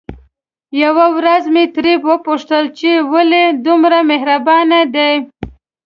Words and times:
يوه 0.83 1.05
ورځ 1.17 1.43
مې 1.53 1.63
ترې 1.75 1.93
وپوښتل 2.09 2.63
چې 2.79 2.91
ولې 3.11 3.43
دومره 3.65 3.99
مهربانه 4.11 4.79
دي؟ 4.95 5.13